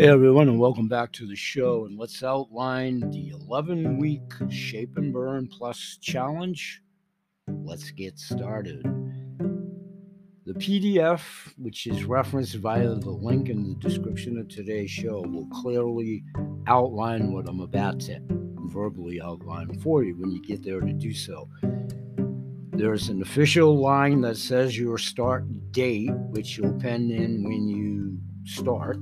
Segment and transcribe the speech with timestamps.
[0.00, 1.84] Hey everyone, and welcome back to the show.
[1.84, 6.80] And let's outline the 11 week Shape and Burn Plus challenge.
[7.46, 8.82] Let's get started.
[10.46, 15.48] The PDF, which is referenced via the link in the description of today's show, will
[15.48, 16.24] clearly
[16.66, 18.20] outline what I'm about to
[18.70, 21.46] verbally outline for you when you get there to do so.
[22.72, 28.18] There's an official line that says your start date, which you'll pen in when you
[28.46, 28.96] start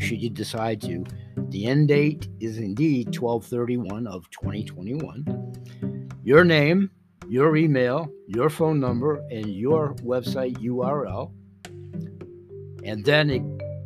[0.00, 1.04] should you decide to.
[1.50, 6.10] The end date is indeed 1231 of 2021.
[6.24, 6.90] Your name,
[7.28, 11.32] your email, your phone number, and your website URL.
[12.84, 13.42] And then it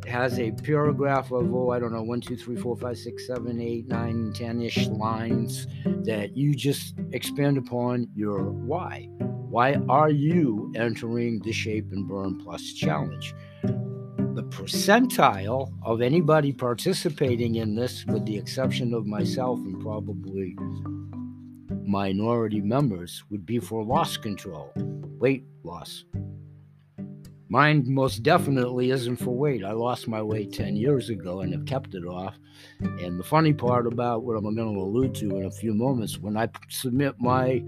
[0.07, 3.59] has a paragraph of, oh, I don't know, one, two, three, four, five, six, seven,
[3.59, 9.09] eight, nine, ten ish lines that you just expand upon your why.
[9.49, 13.33] Why are you entering the Shape and Burn Plus challenge?
[14.35, 20.57] The percentile of anybody participating in this, with the exception of myself and probably
[21.85, 26.03] minority members, would be for loss control, weight loss.
[27.47, 29.63] Mine most definitely isn't for weight.
[29.63, 32.35] I lost my weight 10 years ago and have kept it off.
[32.81, 36.17] And the funny part about what I'm going to allude to in a few moments,
[36.17, 37.63] when I submit my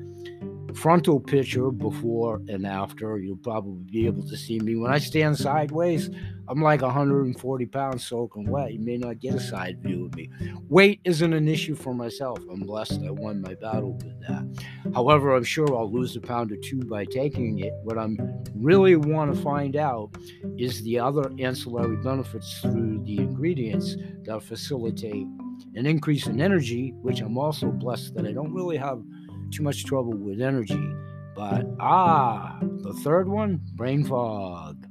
[0.73, 4.75] frontal picture before and after, you'll probably be able to see me.
[4.75, 6.09] When I stand sideways,
[6.49, 8.73] I'm like 140 pounds soaking wet.
[8.73, 10.29] You may not get a side view of me.
[10.69, 12.39] Weight isn't an issue for myself.
[12.49, 14.65] I'm blessed I won my battle with that.
[14.93, 17.73] However, I'm sure I'll lose a pound or two by taking it.
[17.83, 18.17] What I'm
[18.55, 20.11] really want to find out
[20.57, 25.27] is the other ancillary benefits through the ingredients that facilitate
[25.75, 29.03] an increase in energy, which I'm also blessed that I don't really have
[29.51, 30.93] too much trouble with energy.
[31.35, 34.87] But ah, the third one, brain fog.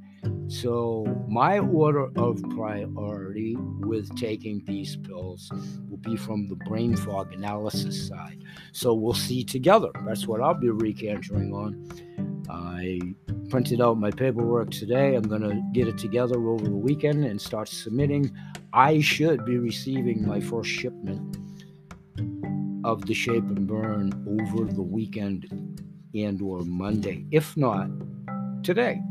[0.47, 5.51] So, my order of priority with taking these pills
[5.89, 8.43] will be from the brain fog analysis side.
[8.71, 9.89] So, we'll see together.
[10.05, 12.45] That's what I'll be recantering on.
[12.49, 12.99] I
[13.49, 15.15] printed out my paperwork today.
[15.15, 18.31] I'm going to get it together over the weekend and start submitting.
[18.71, 21.37] I should be receiving my first shipment
[22.87, 25.45] of the shape and burn over the weekend
[26.15, 27.89] and or Monday, if not
[28.63, 29.01] today.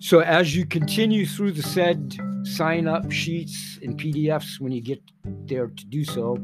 [0.00, 5.00] So as you continue through the said sign up sheets and PDFs when you get
[5.46, 6.36] there to do so,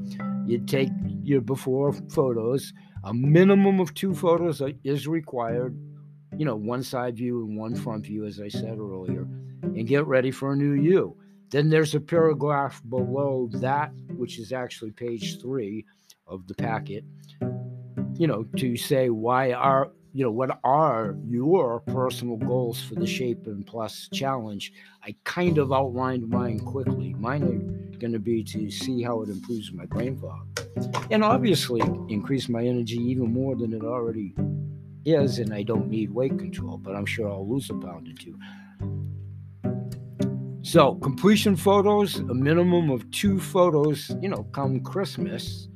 [0.46, 0.90] you take
[1.24, 2.72] your before photos.
[3.02, 5.76] A minimum of two photos is required.
[6.38, 9.26] You know, one side view and one front view, as I said earlier,
[9.62, 11.16] and get ready for a new you.
[11.50, 15.84] Then there's a paragraph below that, which is actually page three
[16.26, 17.04] of the packet,
[18.14, 23.06] you know, to say why are, you know, what are your personal goals for the
[23.06, 24.72] Shape and Plus challenge?
[25.02, 27.14] I kind of outlined mine quickly.
[27.14, 30.46] Mine are going to be to see how it improves my brain fog
[31.10, 34.34] and obviously increase my energy even more than it already
[35.04, 35.40] is.
[35.40, 38.38] And I don't need weight control, but I'm sure I'll lose a pound or two.
[40.70, 45.66] So, completion photos, a minimum of two photos, you know, come Christmas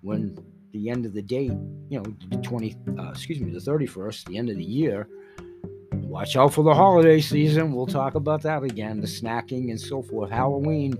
[0.00, 0.38] when
[0.72, 1.52] the end of the date,
[1.90, 5.06] you know, the 20, uh, excuse me, the 31st, the end of the year.
[5.92, 7.74] Watch out for the holiday season.
[7.74, 10.30] We'll talk about that again, the snacking and so forth.
[10.30, 10.94] Halloween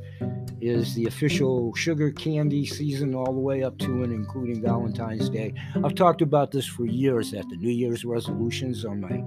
[0.60, 5.54] is the official sugar candy season all the way up to and including Valentine's Day.
[5.82, 9.24] I've talked about this for years at the New Year's resolutions on my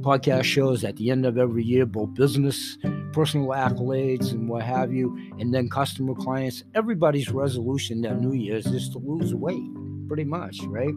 [0.00, 2.78] podcast shows at the end of every year, both business,
[3.12, 6.62] personal accolades, and what have you, and then customer clients.
[6.74, 9.62] Everybody's resolution at New Year's is to lose weight,
[10.08, 10.94] pretty much, right?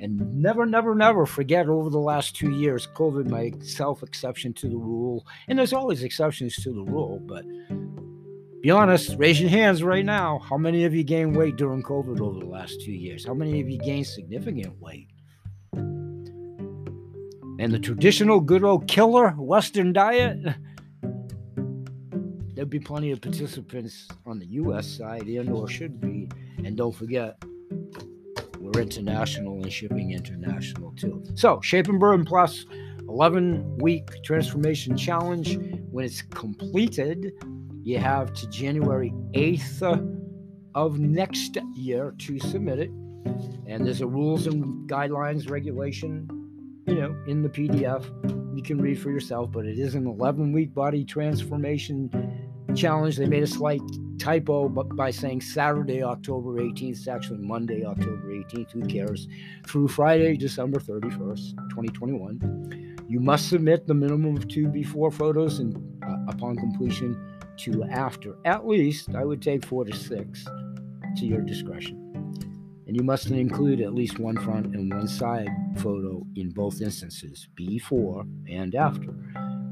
[0.00, 4.68] And never, never, never forget over the last two years, COVID, my self exception to
[4.68, 5.26] the rule.
[5.48, 7.44] And there's always exceptions to the rule, but
[8.60, 10.40] be honest, raise your hands right now.
[10.40, 13.24] How many of you gained weight during COVID over the last two years?
[13.24, 15.08] How many of you gained significant weight?
[17.60, 20.38] And the traditional good old killer Western diet,
[22.58, 24.84] there'd be plenty of participants on the U.S.
[24.84, 26.28] side, and or should be.
[26.64, 27.40] And don't forget,
[28.58, 31.22] we're international and shipping international too.
[31.36, 32.66] So, Shape and Burn Plus
[33.08, 35.56] 11 week transformation challenge.
[35.92, 37.30] When it's completed,
[37.84, 40.26] you have to January 8th
[40.74, 42.90] of next year to submit it.
[43.68, 46.28] And there's a rules and guidelines regulation
[46.88, 48.04] you know, in the PDF.
[48.56, 52.10] You can read for yourself, but it is an 11 week body transformation
[52.74, 53.16] challenge.
[53.16, 53.80] They made a slight
[54.18, 56.90] typo by saying Saturday, October 18th.
[56.90, 58.72] It's actually Monday, October 18th.
[58.72, 59.28] Who cares?
[59.66, 62.96] Through Friday, December 31st, 2021.
[63.08, 65.74] You must submit the minimum of two before photos, and
[66.04, 68.36] uh, upon completion, two after.
[68.44, 70.44] At least, I would take four to six
[71.16, 72.04] to your discretion.
[72.86, 77.48] And you must include at least one front and one side photo in both instances,
[77.54, 79.14] before and after.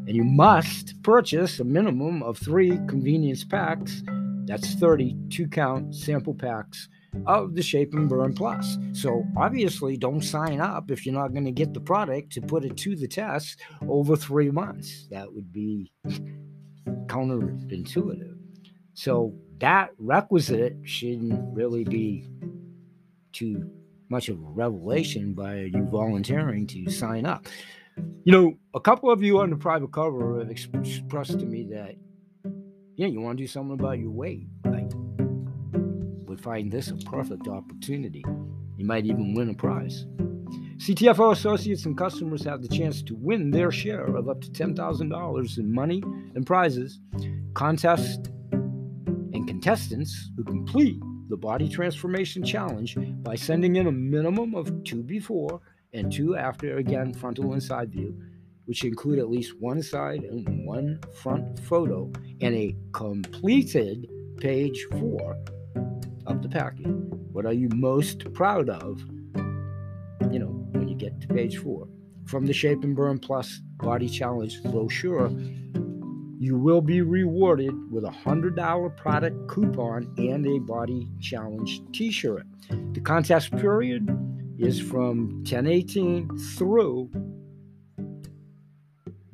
[0.06, 4.02] And you must purchase a minimum of three convenience packs,
[4.46, 6.88] that's 32 count sample packs
[7.26, 8.78] of the Shape and Burn Plus.
[8.92, 12.64] So obviously, don't sign up if you're not going to get the product to put
[12.64, 15.08] it to the test over three months.
[15.10, 15.92] That would be
[17.06, 18.36] counterintuitive.
[18.94, 22.28] So that requisite shouldn't really be
[23.32, 23.70] too
[24.08, 27.46] much of a revelation by you volunteering to sign up.
[27.96, 31.94] You know, a couple of you on the private cover have expressed to me that,
[32.96, 34.48] yeah, you want to do something about your weight.
[34.64, 34.88] I
[36.26, 38.24] would find this a perfect opportunity.
[38.76, 40.06] You might even win a prize.
[40.78, 45.58] CTFO associates and customers have the chance to win their share of up to $10,000
[45.58, 46.02] in money
[46.34, 47.00] and prizes,
[47.54, 54.84] Contest and contestants who complete the Body Transformation Challenge by sending in a minimum of
[54.84, 58.16] two before and two after, again, frontal and side view,
[58.66, 62.10] which include at least one side and one front photo
[62.40, 65.36] and a completed page four
[66.26, 66.86] of the packet.
[67.32, 69.00] What are you most proud of,
[70.32, 71.88] you know, when you get to page four?
[72.26, 75.30] From the Shape and Burn Plus Body Challenge brochure,
[76.38, 82.46] you will be rewarded with a $100 product coupon and a Body Challenge t shirt.
[82.92, 84.08] The contest period
[84.58, 87.10] is from 1018 through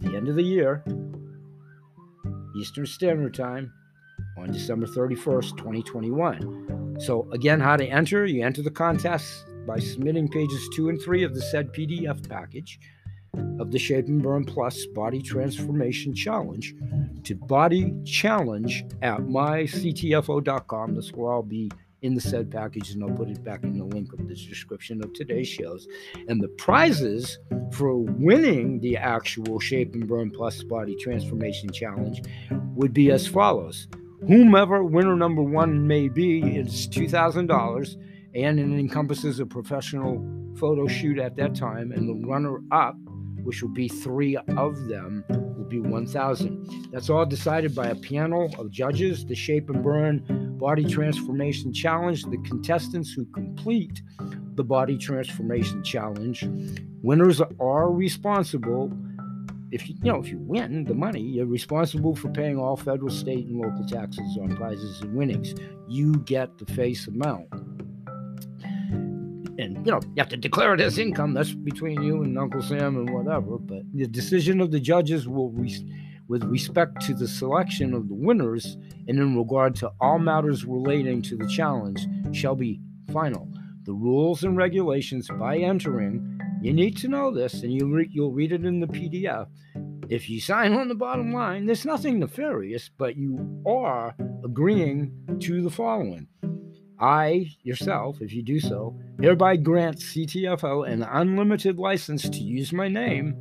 [0.01, 0.85] the end of the year,
[2.57, 3.73] Eastern Standard Time,
[4.39, 6.97] on December 31st, 2021.
[7.01, 8.27] So, again, how to enter?
[8.27, 12.79] You enter the contest by submitting pages two and three of the said PDF package
[13.61, 16.75] of the Shape and Burn Plus Body Transformation Challenge
[17.25, 20.95] to Body Challenge at myctfo.com.
[20.95, 21.71] This will all be
[22.03, 25.03] in the said package, and I'll put it back in the link of the description
[25.03, 25.87] of today's shows.
[26.29, 27.39] And the prizes
[27.73, 32.23] for winning the actual Shape and Burn Plus Body Transformation Challenge
[32.75, 33.89] would be as follows.
[34.27, 37.97] Whomever winner number one may be, it's $2,000
[38.35, 40.25] and it encompasses a professional
[40.57, 41.93] photo shoot at that time.
[41.93, 42.97] And the runner up
[43.45, 45.25] which will be three of them,
[45.73, 46.91] be 1,000.
[46.93, 49.25] That's all decided by a panel of judges.
[49.25, 50.23] The Shape and Burn
[50.59, 54.03] Body Transformation Challenge, the contestants who complete
[54.55, 56.47] the Body Transformation Challenge,
[57.03, 58.93] winners are responsible.
[59.71, 63.09] If you, you know if you win the money, you're responsible for paying all federal,
[63.09, 65.55] state, and local taxes on prizes and winnings.
[65.89, 67.49] You get the face amount
[69.63, 71.35] and you know you have to declare it as income.
[71.35, 73.59] That's between you and Uncle Sam and whatever.
[73.59, 75.51] But the decision of the judges will,
[76.29, 78.77] with respect to the selection of the winners
[79.09, 82.81] and in regard to all matters relating to the challenge, shall be
[83.13, 83.49] final.
[83.85, 88.33] The rules and regulations by entering, you need to know this, and you re- you'll
[88.33, 89.49] read it in the PDF.
[90.09, 95.63] If you sign on the bottom line, there's nothing nefarious, but you are agreeing to
[95.63, 96.29] the following
[97.03, 102.87] I, yourself, if you do so, hereby grant CTFO an unlimited license to use my
[102.87, 103.35] name,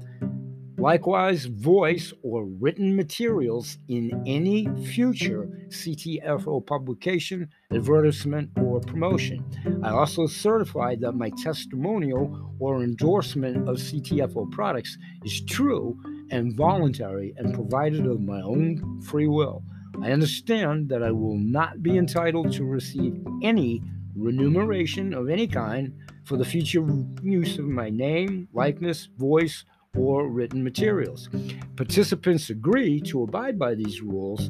[0.79, 9.45] likewise, voice or written materials in any future CTFO publication, advertisement, or promotion.
[9.83, 15.95] I also certify that my testimonial or endorsement of CTFO products is true
[16.31, 19.63] and voluntary and provided of my own free will.
[20.01, 23.81] I understand that I will not be entitled to receive any
[24.15, 25.93] remuneration of any kind
[26.23, 26.85] for the future
[27.21, 29.65] use of my name, likeness, voice,
[29.97, 31.29] or written materials.
[31.75, 34.49] Participants agree to abide by these rules,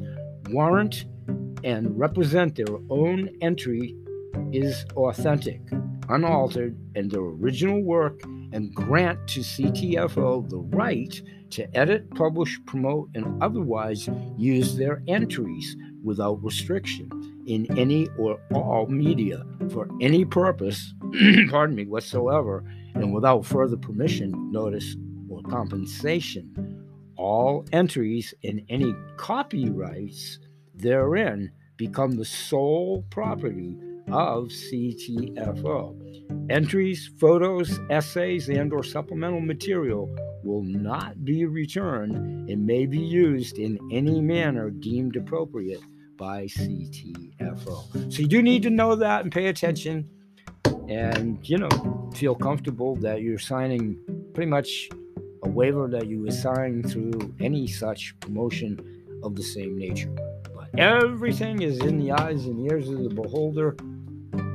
[0.50, 1.06] warrant,
[1.64, 3.96] and represent their own entry
[4.52, 5.60] is authentic,
[6.08, 8.22] unaltered, and their original work,
[8.52, 11.22] and grant to CTFO the right
[11.52, 17.10] to edit, publish, promote, and otherwise use their entries without restriction
[17.46, 20.94] in any or all media for any purpose,
[21.50, 24.96] pardon me, whatsoever, and without further permission, notice,
[25.28, 26.78] or compensation.
[27.16, 30.38] All entries and any copyrights
[30.74, 33.76] therein become the sole property
[34.08, 35.98] of CTFO.
[36.50, 43.58] Entries, photos, essays, and or supplemental material will not be returned and may be used
[43.58, 45.80] in any manner deemed appropriate
[46.16, 48.12] by CTFO.
[48.12, 50.08] So you do need to know that and pay attention
[50.88, 53.98] and, you know, feel comfortable that you're signing
[54.34, 54.88] pretty much
[55.42, 60.14] a waiver that you would sign through any such promotion of the same nature.
[60.54, 63.76] But everything is in the eyes and ears of the beholder.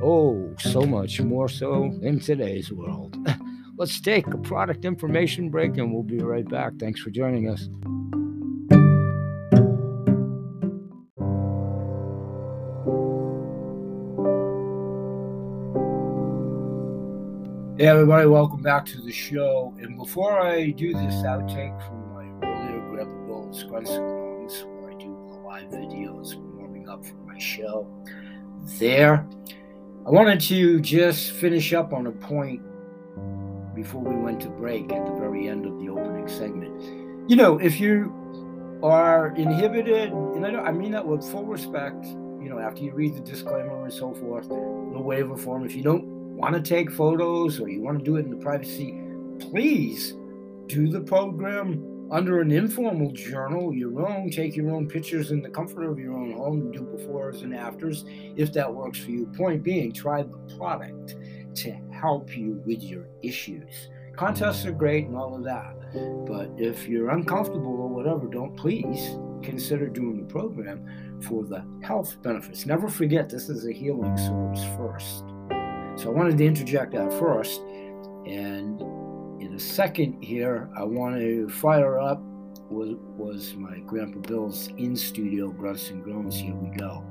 [0.02, 3.16] Oh, so much more so in today's world.
[3.78, 6.72] Let's take a product information break and we'll be right back.
[6.80, 7.68] Thanks for joining us.
[17.78, 19.72] Hey, everybody, welcome back to the show.
[19.80, 23.54] And before I do this outtake from my earlier Grandpa and
[23.86, 27.86] Groans, where I do the live videos warming up for my show,
[28.80, 29.24] there,
[30.04, 32.60] I wanted to just finish up on a point
[33.78, 37.30] before we went to break at the very end of the opening segment.
[37.30, 38.12] You know, if you
[38.82, 43.14] are inhibited, and I, I mean that with full respect, you know, after you read
[43.14, 46.04] the disclaimer and so forth, the waiver form, if you don't
[46.36, 49.00] want to take photos or you want to do it in the privacy,
[49.38, 50.14] please
[50.66, 54.30] do the program under an informal journal, your own.
[54.30, 56.72] Take your own pictures in the comfort of your own home.
[56.72, 59.26] Do befores and afters if that works for you.
[59.36, 61.16] Point being, try the product
[61.62, 63.88] to help you with your issues.
[64.16, 65.74] Contests are great and all of that,
[66.26, 72.20] but if you're uncomfortable or whatever, don't please consider doing the program for the health
[72.22, 72.66] benefits.
[72.66, 75.24] Never forget this is a healing source first.
[76.00, 77.60] So I wanted to interject that first.
[78.26, 78.80] And
[79.40, 82.20] in a second here, I want to fire up
[82.70, 86.36] was was my Grandpa Bill's in studio grunts and groans.
[86.36, 87.04] Here we go.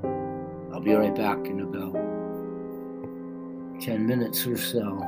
[0.72, 1.94] I'll be right back in about
[3.80, 4.98] 10 minutes or so.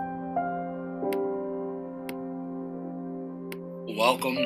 [3.96, 4.36] Welcome.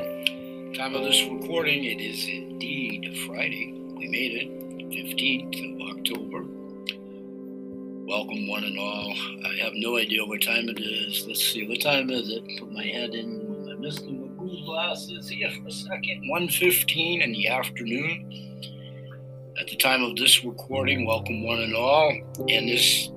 [0.75, 3.75] Time of this recording, it is indeed Friday.
[3.97, 4.49] We made it,
[4.90, 6.45] 15th of October.
[8.07, 9.14] Welcome, one and all.
[9.45, 11.26] I have no idea what time it is.
[11.26, 12.45] Let's see, what time is it?
[12.59, 14.09] Put my head in with my Mr.
[14.09, 16.23] Magoo glasses here for a second.
[16.33, 18.73] 1.15 in the afternoon.
[19.61, 22.11] At the time of this recording, welcome, one and all.
[22.49, 23.11] And this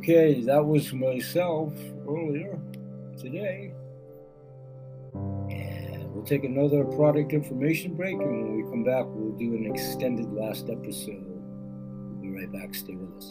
[0.00, 1.74] Okay, that was myself
[2.08, 2.58] earlier
[3.18, 3.74] today.
[5.12, 8.14] And we'll take another product information break.
[8.14, 11.22] And when we come back, we'll do an extended last episode.
[11.22, 12.74] We'll be right back.
[12.74, 13.28] Stay with us.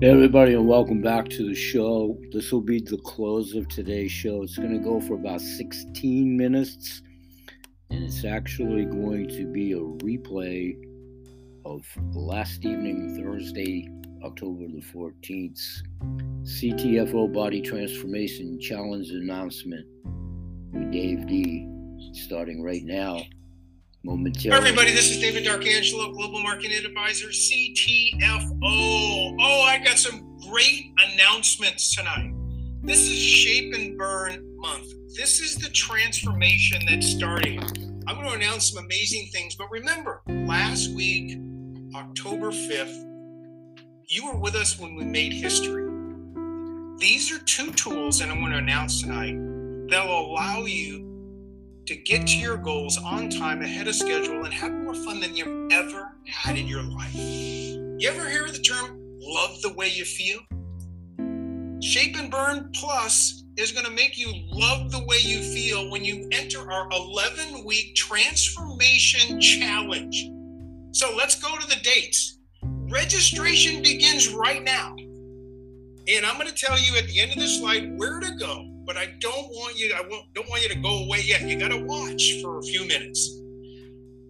[0.00, 2.18] Hey everybody, and welcome back to the show.
[2.32, 4.42] This will be the close of today's show.
[4.42, 7.02] It's going to go for about 16 minutes
[8.06, 10.76] it's actually going to be a replay
[11.64, 13.88] of last evening, Thursday,
[14.22, 15.60] October the 14th,
[16.42, 19.84] CTFO Body Transformation Challenge announcement
[20.72, 21.68] with Dave D.
[22.12, 23.20] Starting right now,
[24.04, 24.56] momentarily.
[24.56, 28.56] Everybody, this is David Darkangelo, Global Marketing Advisor, CTFO.
[28.62, 32.32] Oh, I got some great announcements tonight.
[32.84, 34.86] This is Shape and Burn month.
[35.16, 37.95] This is the transformation that's starting.
[38.08, 41.40] I'm going to announce some amazing things, but remember, last week,
[41.92, 43.02] October 5th,
[44.06, 45.90] you were with us when we made history.
[46.98, 49.34] These are two tools that I'm going to announce tonight
[49.90, 54.70] that'll allow you to get to your goals on time, ahead of schedule, and have
[54.70, 57.12] more fun than you've ever had in your life.
[57.12, 60.38] You ever hear the term love the way you feel?
[61.82, 66.04] Shape and Burn Plus is going to make you love the way you feel when
[66.04, 70.30] you enter our 11 week transformation challenge.
[70.92, 72.38] So let's go to the dates.
[72.62, 74.94] Registration begins right now.
[76.08, 78.70] And I'm going to tell you at the end of this slide where to go,
[78.84, 80.02] but I don't want you I
[80.34, 81.42] don't want you to go away yet.
[81.42, 83.40] You got to watch for a few minutes.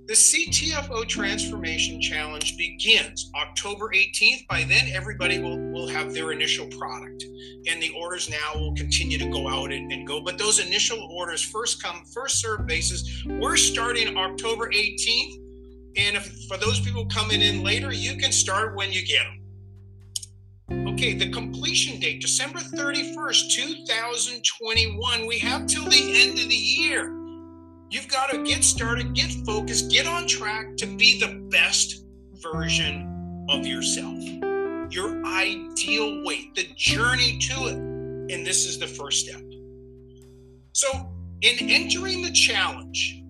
[0.07, 4.47] The CTFO Transformation Challenge begins October 18th.
[4.47, 7.25] By then, everybody will, will have their initial product.
[7.69, 10.21] And the orders now will continue to go out and, and go.
[10.21, 15.39] But those initial orders, first come, first serve basis, we're starting October 18th.
[15.97, 20.89] And if for those people coming in later, you can start when you get them.
[20.93, 25.27] Okay, the completion date, December 31st, 2021.
[25.27, 27.16] We have till the end of the year.
[27.89, 32.05] You've got to get started, get focused, get on track to be the best
[32.43, 34.21] version of yourself.
[34.93, 37.77] Your ideal weight, the journey to it.
[37.77, 39.41] And this is the first step.
[40.73, 40.89] So,
[41.43, 43.23] in entering the challenge,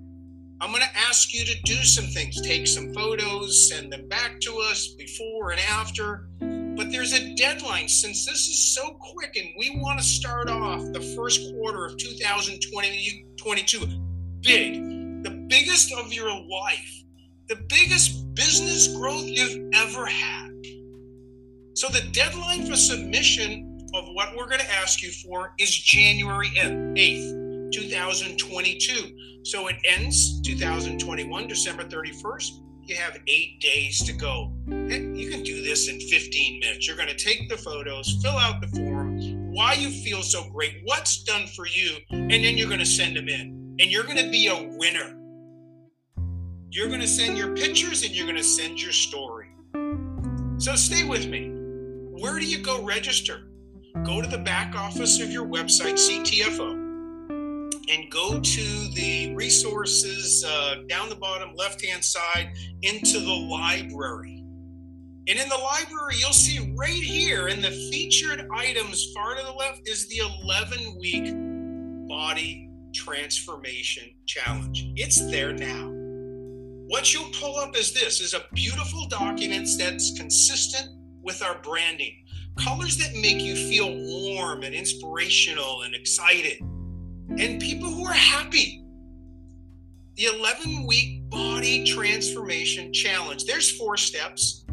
[0.63, 2.41] I'm going to ask you to do some things.
[2.41, 6.29] Take some photos, send them back to us before and after.
[6.41, 10.81] But there's a deadline since this is so quick and we want to start off
[10.93, 14.06] the first quarter of 2022
[14.47, 17.03] big, the biggest of your life,
[17.49, 20.53] the biggest business growth you've ever had.
[21.75, 26.49] So the deadline for submission of what we're going to ask you for is January
[26.51, 29.43] 8th, 2022.
[29.43, 32.51] So it ends 2021, December 31st.
[32.85, 34.53] You have eight days to go.
[34.69, 36.87] You can do this in 15 minutes.
[36.87, 40.83] You're going to take the photos, fill out the form, why you feel so great,
[40.85, 44.17] what's done for you, and then you're going to send them in and you're going
[44.17, 45.15] to be a winner.
[46.71, 49.49] You're going to send your pictures and you're going to send your story.
[50.59, 51.51] So stay with me.
[52.21, 53.49] Where do you go register?
[54.05, 56.73] Go to the back office of your website, CTFO,
[57.91, 64.43] and go to the resources uh, down the bottom left hand side into the library.
[65.29, 69.53] And in the library, you'll see right here in the featured items far to the
[69.53, 71.35] left is the 11 week
[72.09, 72.66] body
[72.97, 74.91] transformation challenge.
[74.97, 75.93] It's there now.
[76.89, 80.89] What you'll pull up is this is a beautiful document that's consistent
[81.23, 82.25] with our branding.
[82.57, 86.61] Colors that make you feel warm and inspirational and excited.
[86.61, 88.83] And people who are happy.
[90.15, 93.45] The 11 week body transformation challenge.
[93.45, 94.65] There's four steps.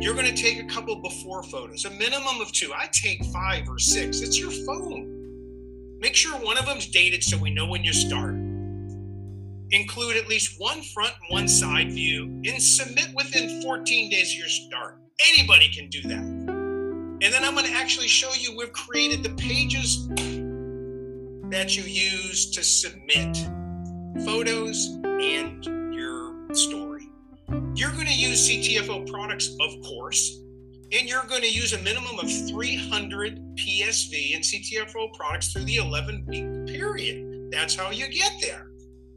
[0.00, 2.72] You're going to take a couple before photos, a minimum of two.
[2.74, 4.22] I take five or six.
[4.22, 5.13] It's your phone.
[6.04, 8.34] Make sure one of them's dated so we know when you start.
[9.70, 14.38] include at least one front and one side view, and submit within 14 days of
[14.38, 14.98] your start.
[15.32, 16.20] Anybody can do that.
[16.20, 20.06] And then I'm going to actually show you we've created the pages
[21.48, 23.38] that you use to submit
[24.26, 27.08] photos and your story.
[27.74, 30.38] You're going to use CTFO products, of course,
[30.94, 35.76] and you're going to use a minimum of 300 PSV and CTFO products through the
[35.76, 37.50] 11 week period.
[37.50, 38.68] That's how you get there.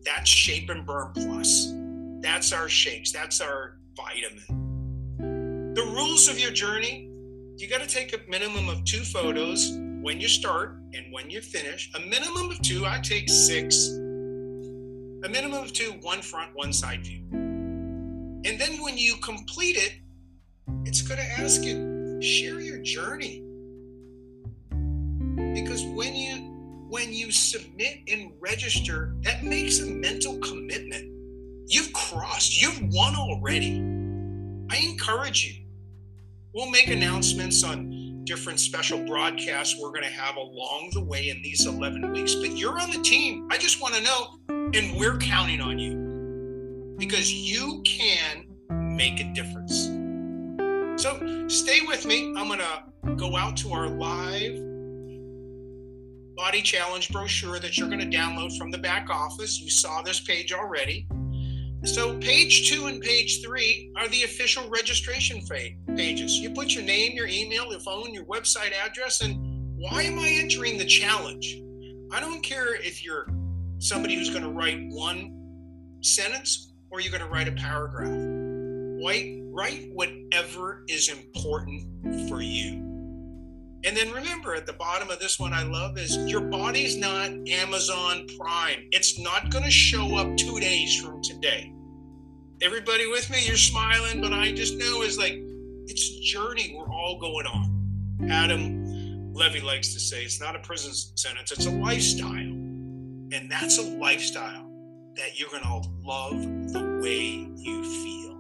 [0.04, 1.74] That's Shape and Burn Plus.
[2.22, 3.12] That's our shakes.
[3.12, 5.74] That's our vitamin.
[5.76, 7.08] The rules of your journey
[7.58, 9.72] you got to take a minimum of two photos
[10.04, 11.90] when you start and when you finish.
[11.96, 13.88] A minimum of two, I take six.
[13.88, 17.24] A minimum of two, one front, one side view.
[17.32, 19.94] And then when you complete it,
[20.86, 23.44] it's going to ask you share your journey.
[25.54, 26.54] Because when you
[26.90, 31.12] when you submit and register, that makes a mental commitment.
[31.68, 33.80] You've crossed, you've won already.
[34.70, 35.66] I encourage you.
[36.54, 41.42] We'll make announcements on different special broadcasts we're going to have along the way in
[41.42, 43.48] these 11 weeks, but you're on the team.
[43.52, 49.34] I just want to know, and we're counting on you because you can make a
[49.34, 49.97] difference.
[51.48, 52.34] Stay with me.
[52.38, 54.58] I'm going to go out to our live
[56.36, 59.60] body challenge brochure that you're going to download from the back office.
[59.60, 61.08] You saw this page already.
[61.86, 65.42] So, page two and page three are the official registration
[65.96, 66.38] pages.
[66.38, 69.38] You put your name, your email, your phone, your website address, and
[69.78, 71.62] why am I entering the challenge?
[72.12, 73.28] I don't care if you're
[73.80, 75.34] somebody who's going to write one
[76.02, 78.12] sentence or you're going to write a paragraph.
[79.06, 82.74] Write, write whatever is important for you.
[83.84, 87.32] And then remember at the bottom of this one I love is your body's not
[87.50, 88.88] Amazon Prime.
[88.92, 91.74] It's not going to show up 2 days from today.
[92.62, 93.46] Everybody with me?
[93.48, 95.40] You're smiling, but I just know is like
[95.88, 98.30] it's a journey we're all going on.
[98.30, 102.30] Adam Levy likes to say it's not a prison sentence, it's a lifestyle.
[102.30, 104.70] And that's a lifestyle
[105.16, 108.37] that you're going to love the way you feel.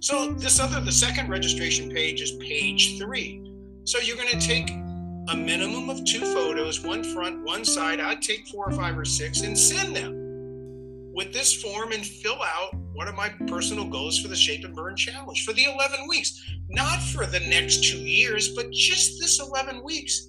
[0.00, 3.48] So this other the second registration page is page 3
[3.88, 8.00] so you're going to take a minimum of two photos, one front, one side.
[8.00, 12.36] I'd take four or five or six and send them with this form and fill
[12.42, 16.06] out what are my personal goals for the Shape and Burn Challenge for the 11
[16.06, 16.38] weeks.
[16.68, 20.28] Not for the next two years, but just this 11 weeks.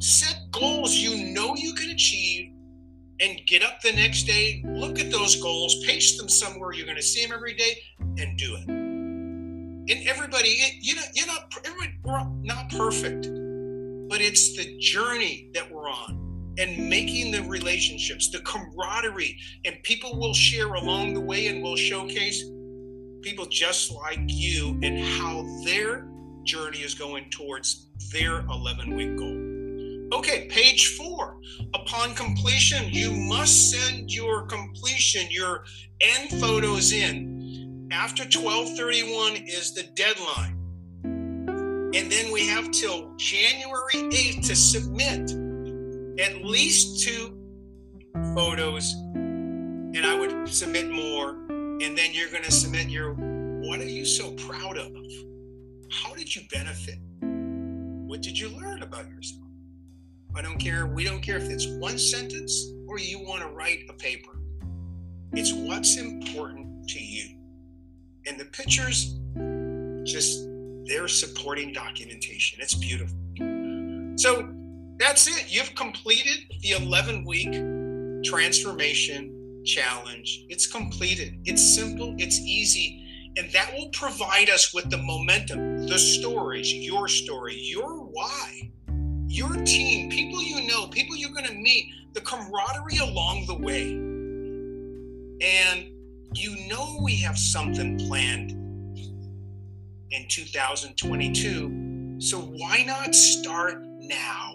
[0.00, 2.50] Set goals you know you can achieve
[3.20, 6.96] and get up the next day, look at those goals, paste them somewhere you're going
[6.96, 7.76] to see them every day,
[8.18, 8.87] and do it
[9.88, 11.54] and everybody, you know, you're not,
[12.04, 13.28] we're not perfect,
[14.08, 20.18] but it's the journey that we're on and making the relationships, the camaraderie, and people
[20.18, 22.44] will share along the way and will showcase
[23.22, 26.08] people just like you and how their
[26.44, 30.18] journey is going towards their 11 week goal.
[30.18, 31.38] Okay, page four.
[31.74, 35.64] Upon completion, you must send your completion, your
[36.00, 37.37] end photos in
[37.90, 40.56] after 1231 is the deadline.
[41.94, 45.30] And then we have till January 8th to submit
[46.20, 47.34] at least two
[48.34, 48.92] photos.
[49.14, 51.30] And I would submit more.
[51.48, 54.92] And then you're going to submit your what are you so proud of?
[55.90, 56.98] How did you benefit?
[58.06, 59.42] What did you learn about yourself?
[60.36, 60.86] I don't care.
[60.86, 64.40] We don't care if it's one sentence or you want to write a paper.
[65.32, 67.37] It's what's important to you.
[68.28, 69.18] And the pictures,
[70.04, 70.46] just
[70.84, 72.60] they're supporting documentation.
[72.60, 73.16] It's beautiful.
[74.16, 74.52] So
[74.98, 75.46] that's it.
[75.48, 77.52] You've completed the 11 week
[78.24, 80.44] transformation challenge.
[80.48, 81.40] It's completed.
[81.44, 87.06] It's simple, it's easy, and that will provide us with the momentum, the stories, your
[87.06, 88.72] story, your why,
[89.26, 93.92] your team, people you know, people you're going to meet, the camaraderie along the way.
[95.40, 95.92] And
[96.34, 98.52] you know we have something planned
[100.10, 102.16] in 2022.
[102.20, 104.54] So why not start now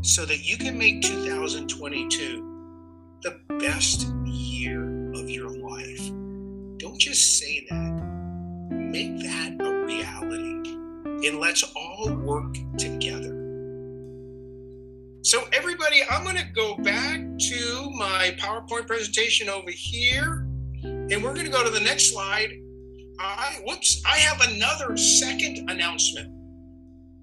[0.00, 2.48] so that you can make 2022
[3.22, 6.08] the best year of your life?
[6.78, 8.02] Don't just say that,
[8.70, 10.70] make that a reality.
[11.26, 13.38] And let's all work together.
[15.24, 20.48] So, everybody, I'm going to go back to my PowerPoint presentation over here.
[20.82, 22.50] And we're going to go to the next slide.
[23.18, 26.28] I whoops, I have another second announcement.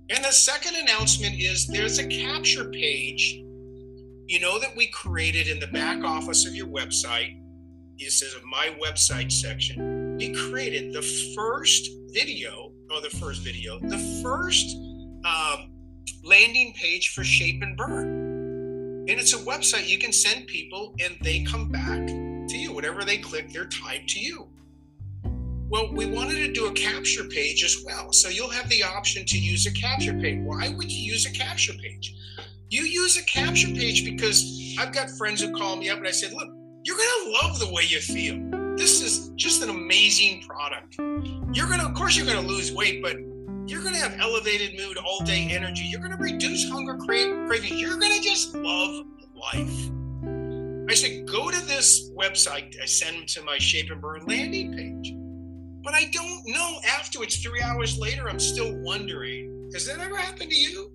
[0.10, 3.42] And the second announcement is there's a capture page,
[4.28, 7.40] you know, that we created in the back office of your website
[8.00, 11.02] it says my website section, we created the
[11.36, 14.78] first video, or the first video, the first
[15.26, 15.72] um,
[16.24, 19.06] landing page for Shape and Burn.
[19.10, 22.29] And it's a website you can send people and they come back.
[22.80, 24.48] Whatever they click, they're tied to you.
[25.68, 28.14] Well, we wanted to do a capture page as well.
[28.14, 30.40] So you'll have the option to use a capture page.
[30.46, 32.16] Why would you use a capture page?
[32.70, 36.12] You use a capture page because I've got friends who call me up and I
[36.12, 36.48] said, look,
[36.86, 38.40] you're going to love the way you feel.
[38.78, 40.96] This is just an amazing product.
[41.52, 43.18] You're going to, of course, you're going to lose weight, but
[43.68, 45.84] you're going to have elevated mood, all day energy.
[45.84, 47.82] You're going to reduce hunger cra- cravings.
[47.82, 49.90] You're going to just love life.
[50.90, 52.76] I said, go to this website.
[52.82, 55.14] I send them to my Shape and Burn landing page.
[55.84, 56.80] But I don't know.
[56.98, 60.92] Afterwards, three hours later, I'm still wondering, has that ever happened to you?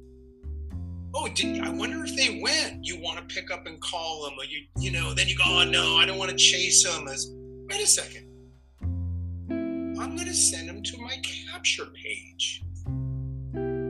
[1.14, 2.84] Oh, did I wonder if they went?
[2.84, 5.44] You want to pick up and call them, or you, you know, then you go,
[5.46, 7.06] oh no, I don't want to chase them.
[7.06, 8.26] As wait a second,
[9.48, 12.64] I'm going to send them to my capture page.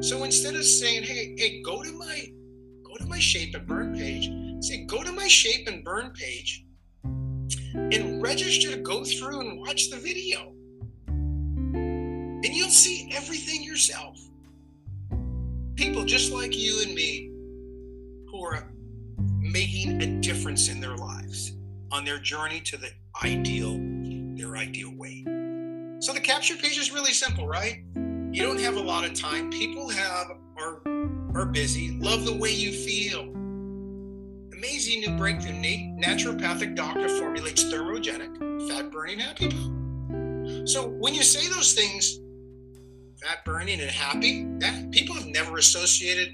[0.00, 2.26] So instead of saying, hey, hey, go to my
[2.82, 4.28] go to my shape and burn page,
[4.60, 6.64] say go to my shape and burn page
[7.74, 10.52] and register to go through and watch the video.
[11.06, 14.18] And you'll see everything yourself.
[15.76, 17.30] People just like you and me
[18.30, 18.70] who are
[19.40, 21.52] making a difference in their lives
[21.90, 22.90] on their journey to the
[23.22, 23.78] ideal,
[24.36, 25.24] their ideal weight.
[26.00, 27.84] So the capture page is really simple, right?
[27.94, 29.50] You don't have a lot of time.
[29.50, 30.26] People have
[30.58, 30.82] are
[31.34, 31.96] are busy.
[32.00, 33.32] Love the way you feel.
[34.64, 35.52] Amazing new breakthrough.
[35.52, 39.50] naturopathic doctor formulates thermogenic fat burning happy
[40.66, 42.18] So when you say those things,
[43.22, 46.32] fat burning and happy, that people have never associated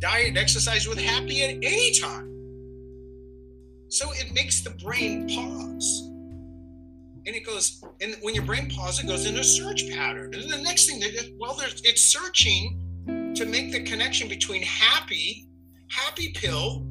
[0.00, 2.28] diet and exercise with happy at any time.
[3.88, 6.10] So it makes the brain pause
[7.26, 10.50] and it goes and when your brain pauses it goes into a search pattern and
[10.50, 15.46] the next thing that well there's it's searching to make the connection between happy
[15.88, 16.86] happy pill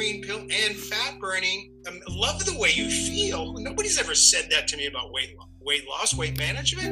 [0.00, 4.66] green pill and fat burning um, love the way you feel nobody's ever said that
[4.66, 6.88] to me about weight weight loss weight management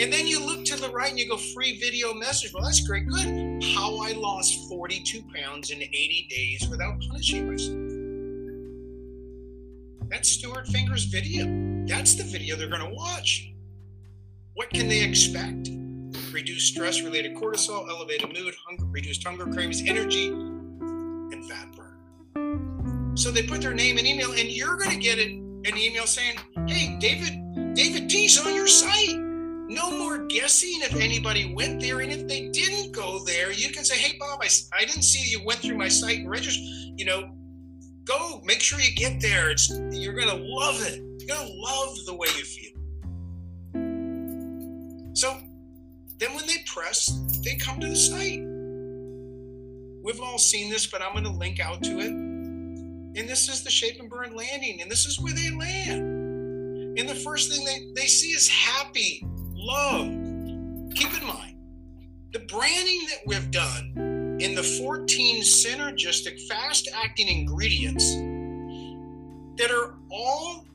[0.00, 2.84] and then you look to the right and you go free video message well that's
[2.84, 7.92] great good how i lost 42 pounds in 80 days without punishing myself
[10.10, 11.46] that's Stuart Finger's video.
[11.86, 13.50] That's the video they're going to watch.
[14.52, 15.70] What can they expect?
[16.30, 20.51] Reduced stress related cortisol, elevated mood, hunger, reduced hunger cravings, energy.
[23.14, 26.06] So they put their name and email, and you're going to get it, an email
[26.06, 26.36] saying,
[26.66, 29.16] Hey, David, David T's on your site.
[29.68, 32.00] No more guessing if anybody went there.
[32.00, 35.30] And if they didn't go there, you can say, Hey, Bob, I, I didn't see
[35.30, 36.64] you went through my site and registered.
[36.96, 37.32] You know,
[38.04, 42.14] go make sure you get there it's you're gonna love it you're gonna love the
[42.14, 42.72] way you feel
[45.14, 45.36] so
[46.18, 47.06] then when they press
[47.44, 48.40] they come to the site
[50.02, 52.31] we've all seen this but i'm going to link out to it
[53.14, 56.98] and this is the shape and burn landing and this is where they land.
[56.98, 60.06] And the first thing they, they see is happy love.
[60.94, 61.52] Keep in mind
[62.32, 68.14] the branding that we've done in the 14 synergistic fast acting ingredients
[69.58, 70.66] that are all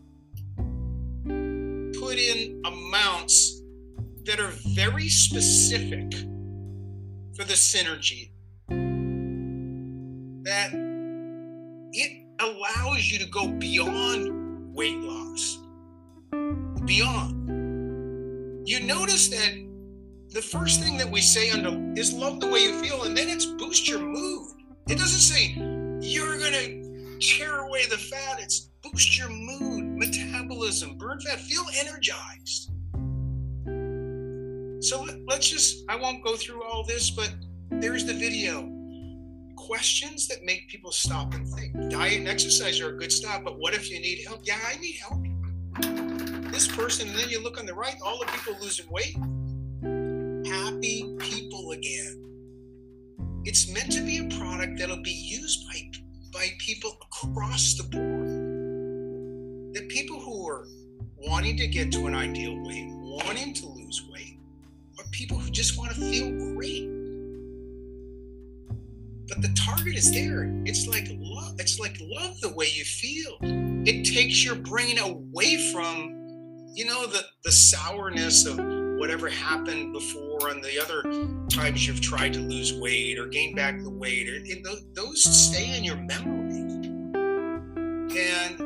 [2.00, 3.62] put in amounts
[4.26, 6.14] that are very specific
[7.36, 8.32] for the synergy
[13.12, 15.60] you to go beyond weight loss
[16.86, 17.38] beyond
[18.68, 19.68] you notice that
[20.34, 23.30] the first thing that we say under is love the way you feel, and then
[23.30, 24.52] it's boost your mood.
[24.90, 25.56] It doesn't say
[26.02, 28.40] you're gonna tear away the fat.
[28.42, 32.72] It's boost your mood, metabolism, burn fat, feel energized.
[34.84, 37.34] So let's just, I won't go through all this, but
[37.72, 38.77] there's the video.
[39.68, 41.90] Questions that make people stop and think.
[41.90, 44.40] Diet and exercise are a good stop, but what if you need help?
[44.44, 45.22] Yeah, I need help.
[46.54, 49.18] This person, and then you look on the right, all the people losing weight,
[50.48, 52.24] happy people again.
[53.44, 55.92] It's meant to be a product that'll be used by,
[56.32, 59.74] by people across the board.
[59.76, 60.66] The people who are
[61.18, 64.40] wanting to get to an ideal weight, wanting to lose weight,
[64.98, 66.97] are people who just want to feel great.
[69.28, 70.50] But the target is there.
[70.66, 71.56] It's like love.
[71.60, 73.38] It's like love the way you feel.
[73.42, 76.14] It takes your brain away from,
[76.74, 78.58] you know, the the sourness of
[78.98, 81.04] whatever happened before and the other
[81.50, 84.28] times you've tried to lose weight or gain back the weight,
[84.96, 86.38] those stay in your memory.
[88.20, 88.58] And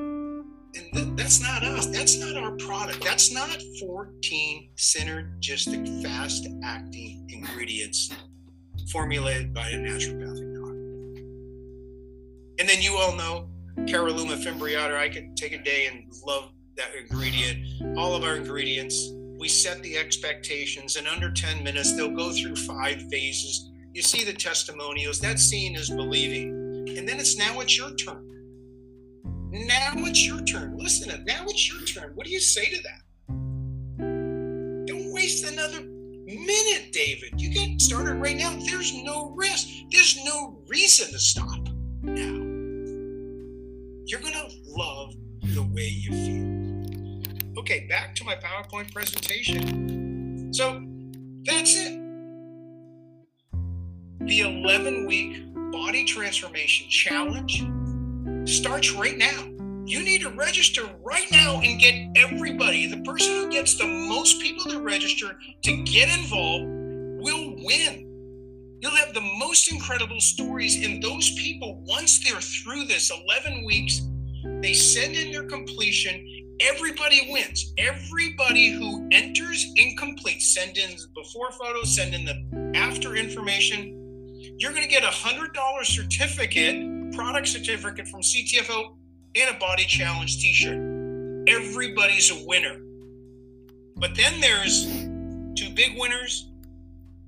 [0.93, 1.88] th- that's not us.
[1.88, 3.03] That's not our product.
[3.03, 8.14] That's not 14 synergistic, fast acting ingredients
[8.91, 10.51] formulated by a naturopathic.
[12.62, 13.49] And then you all know
[13.88, 14.95] Caralluma fimbriata.
[14.95, 17.97] I could take a day and love that ingredient.
[17.97, 20.95] All of our ingredients, we set the expectations.
[20.95, 23.72] In under 10 minutes, they'll go through five phases.
[23.93, 25.20] You see the testimonials.
[25.20, 26.88] That scene is believing.
[26.95, 28.28] And then it's now it's your turn.
[29.49, 30.78] Now it's your turn.
[30.78, 32.12] Listen to now it's your turn.
[32.14, 33.01] What do you say to that?
[34.86, 37.41] Don't waste another minute, David.
[37.41, 38.55] You get started right now.
[38.68, 39.68] There's no risk.
[39.91, 41.57] There's no reason to stop
[42.03, 42.51] now.
[44.06, 47.60] You're going to love the way you feel.
[47.60, 50.54] Okay, back to my PowerPoint presentation.
[50.54, 50.82] So
[51.43, 51.99] that's it.
[54.22, 57.64] The 11 week body transformation challenge
[58.49, 59.47] starts right now.
[59.86, 62.88] You need to register right now and get everybody.
[62.88, 66.66] The person who gets the most people to register to get involved
[67.22, 68.11] will win.
[68.82, 74.02] You'll have the most incredible stories, and those people, once they're through this 11 weeks,
[74.62, 76.28] they send in their completion.
[76.60, 77.74] Everybody wins.
[77.78, 84.00] Everybody who enters incomplete, send in before photos, send in the after information.
[84.58, 88.96] You're going to get a $100 certificate, product certificate from CTFO
[89.36, 90.78] and a body challenge t-shirt.
[91.48, 92.82] Everybody's a winner.
[93.98, 94.86] But then there's
[95.56, 96.51] two big winners.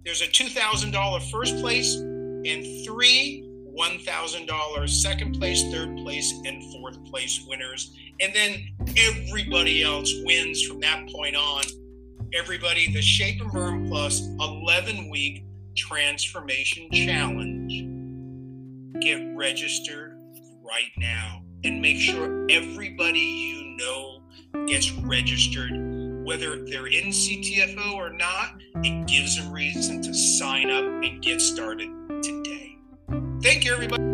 [0.06, 7.44] There's a $2,000 first place and three $1,000 second place, third place, and fourth place
[7.48, 7.96] winners.
[8.20, 11.64] And then everybody else wins from that point on.
[12.34, 15.46] Everybody, the Shape and Burn Plus 11 week
[15.76, 17.72] transformation challenge.
[19.02, 20.18] Get registered
[20.64, 24.24] right now and make sure everybody you know
[24.68, 25.72] gets registered.
[26.24, 31.42] Whether they're in CTFO or not, it gives them reason to sign up and get
[31.42, 31.90] started
[32.24, 32.78] today.
[33.42, 34.13] Thank you, everybody.